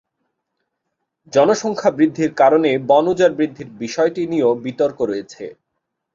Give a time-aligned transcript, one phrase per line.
[1.33, 5.43] জনসংখ্যা বৃদ্ধির কারণে বন উজাড় বৃদ্ধির বিষয়টি নিয়েও বিতর্ক রয়েছে।